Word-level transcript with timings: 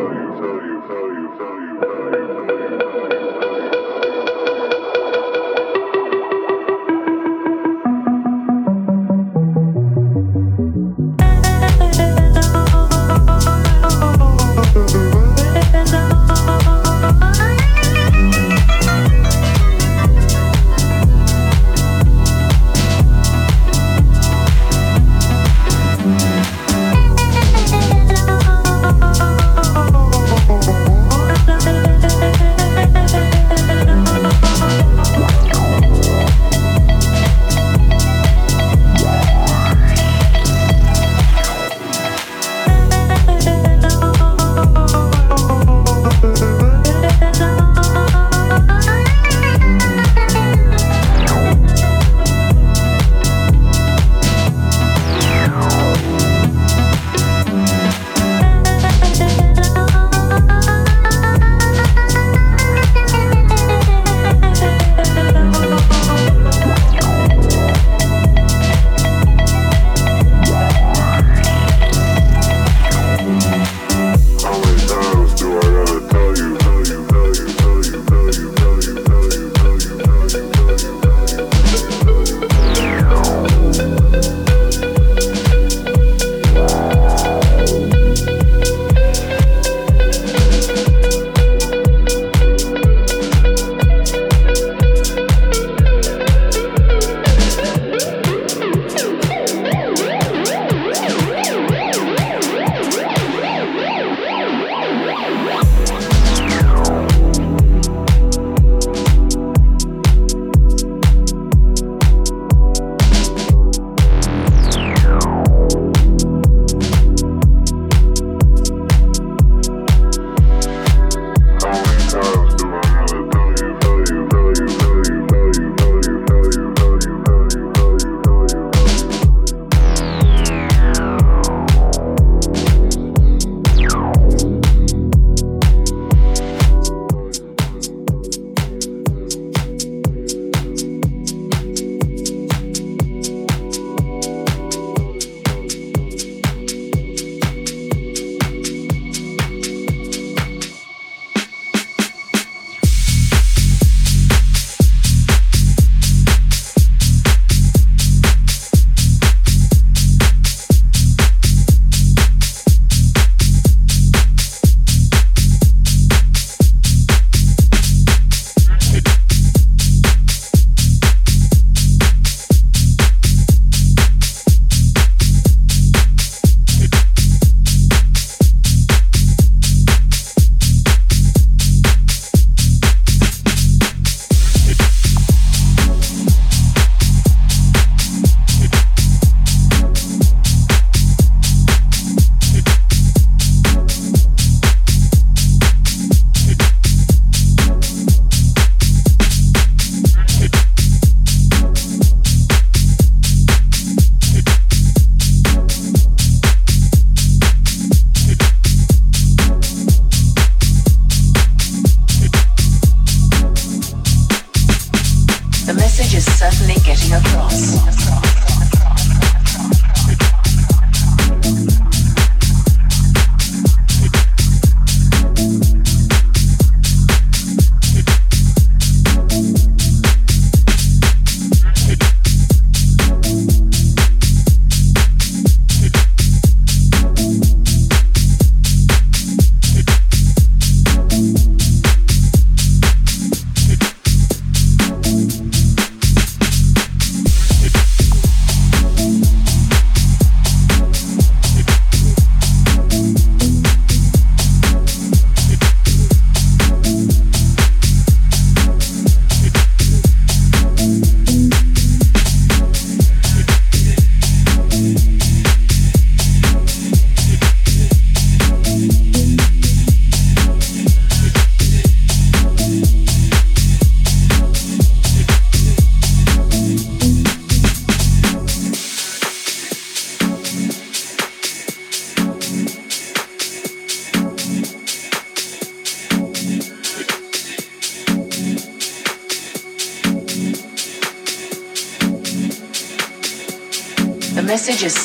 value, 0.00 0.40
value, 0.40 0.80
value, 0.88 1.36
value, 1.36 1.80
value, 1.80 2.46
value. 2.46 2.59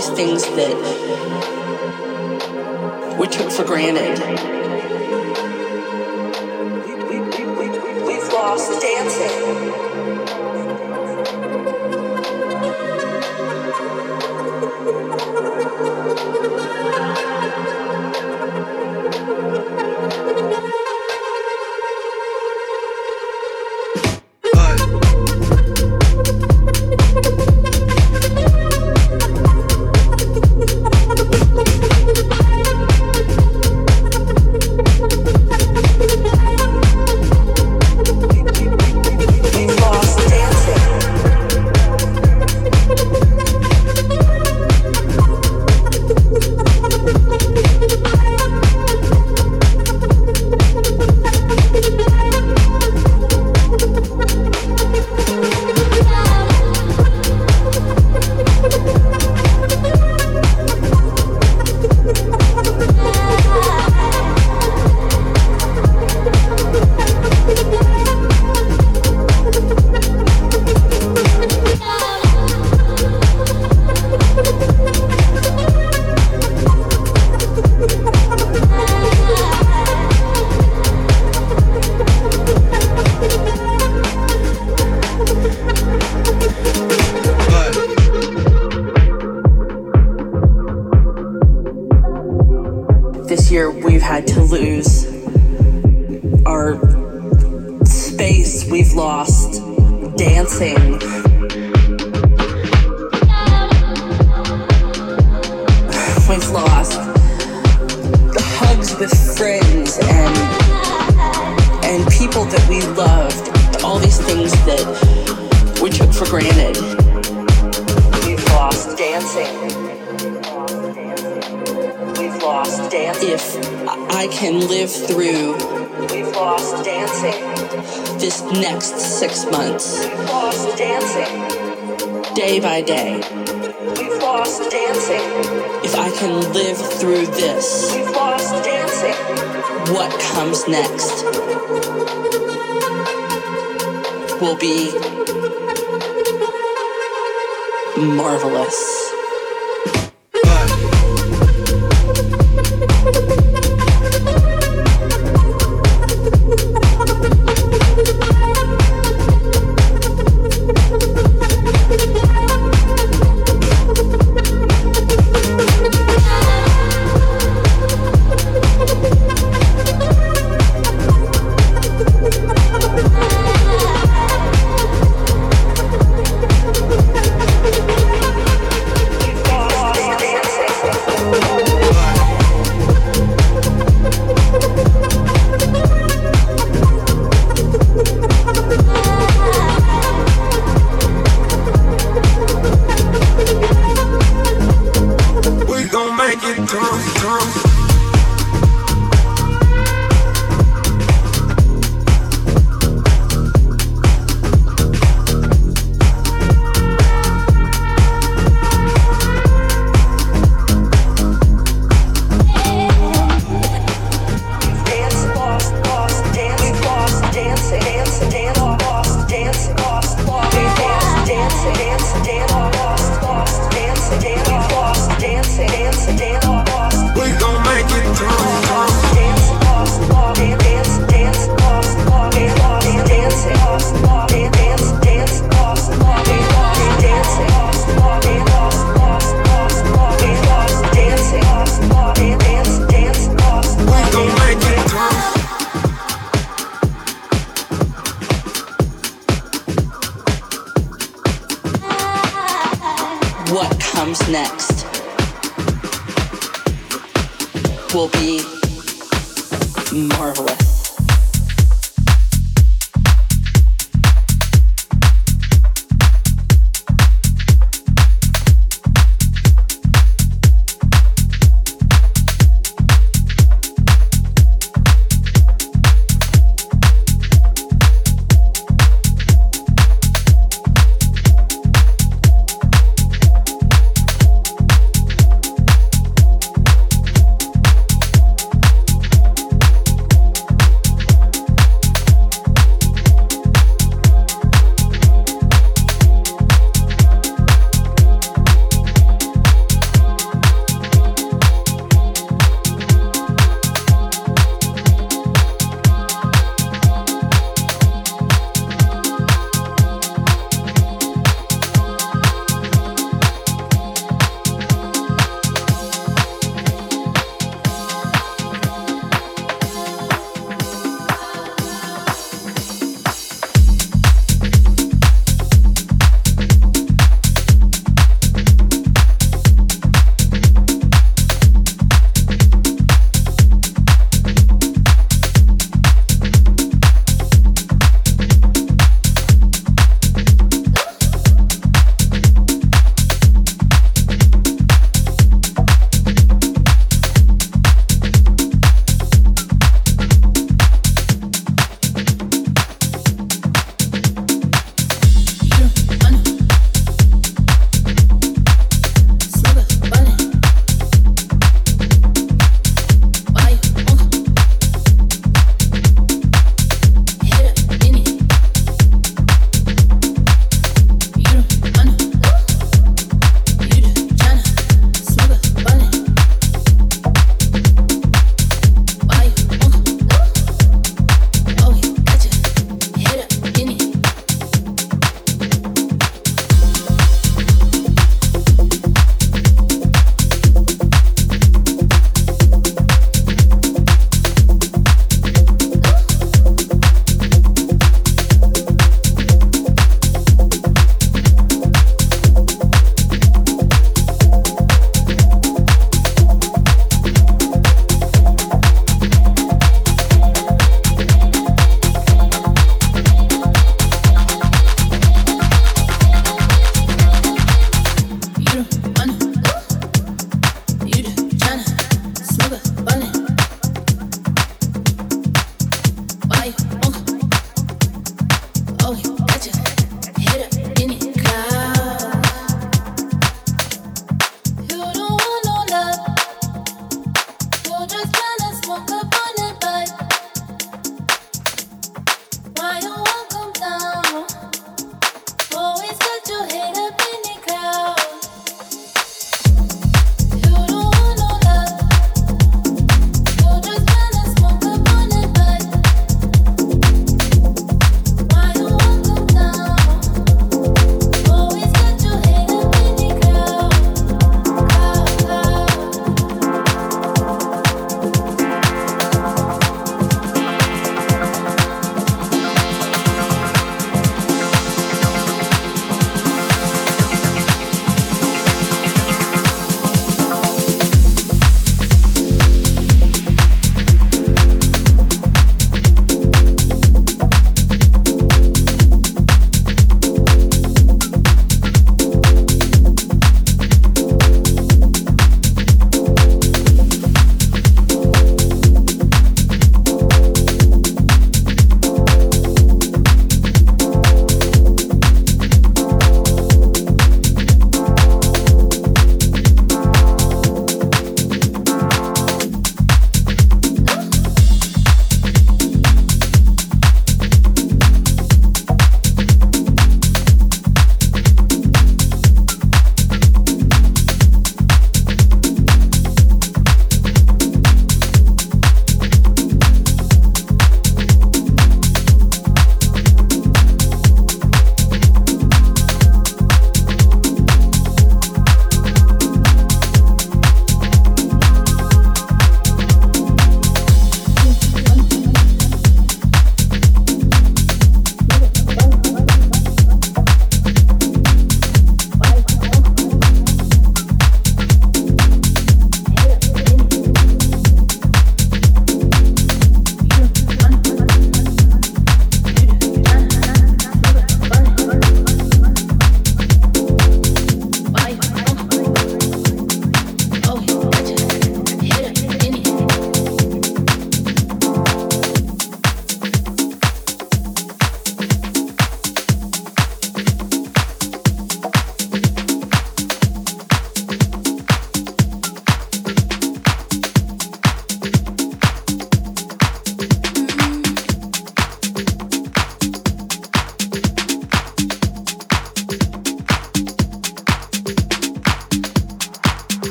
these 0.00 0.08
things 0.16 0.42
that 0.56 0.74
we 3.18 3.26
took 3.28 3.50
for 3.52 3.64
granted. 3.64 4.18
We've 8.06 8.32
lost 8.32 8.80
dancing. 8.80 9.69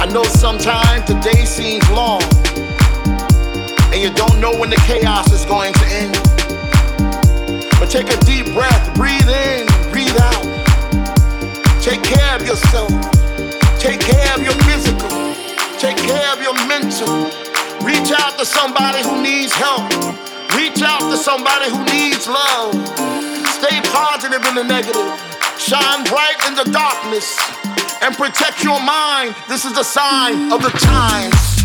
I 0.00 0.10
know 0.10 0.24
sometimes 0.24 1.06
the 1.06 1.20
day 1.20 1.44
seems 1.44 1.86
long, 1.90 2.22
and 3.92 4.00
you 4.00 4.10
don't 4.14 4.40
know 4.40 4.56
when 4.58 4.70
the 4.70 4.76
chaos 4.86 5.30
is 5.32 5.44
going 5.44 5.74
to 5.74 5.86
end. 5.86 6.14
But 7.78 7.90
take 7.90 8.08
a 8.08 8.16
deep 8.24 8.54
breath, 8.54 8.94
breathe 8.94 9.28
in, 9.28 9.66
breathe 9.92 10.16
out. 10.18 10.44
Take 11.82 12.02
care 12.02 12.34
of 12.36 12.46
yourself. 12.46 13.17
Take 13.88 14.00
care 14.00 14.34
of 14.34 14.42
your 14.42 14.52
physical, 14.68 15.08
take 15.78 15.96
care 15.96 16.30
of 16.34 16.42
your 16.42 16.52
mental. 16.68 17.24
Reach 17.80 18.12
out 18.12 18.38
to 18.38 18.44
somebody 18.44 19.02
who 19.02 19.22
needs 19.22 19.50
help. 19.54 19.88
Reach 20.54 20.82
out 20.82 21.00
to 21.10 21.16
somebody 21.16 21.70
who 21.70 21.82
needs 21.84 22.28
love. 22.28 22.74
Stay 23.48 23.80
positive 23.88 24.44
in 24.44 24.56
the 24.56 24.64
negative. 24.64 25.08
Shine 25.58 26.04
bright 26.04 26.36
in 26.46 26.54
the 26.54 26.70
darkness. 26.70 27.34
And 28.02 28.14
protect 28.14 28.62
your 28.62 28.78
mind. 28.78 29.34
This 29.48 29.64
is 29.64 29.72
the 29.72 29.84
sign 29.84 30.52
of 30.52 30.60
the 30.60 30.68
times. 30.68 31.57